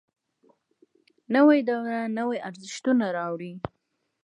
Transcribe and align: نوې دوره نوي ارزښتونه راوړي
نوې 1.35 1.59
دوره 1.69 1.99
نوي 2.17 2.37
ارزښتونه 2.47 3.05
راوړي 3.17 3.53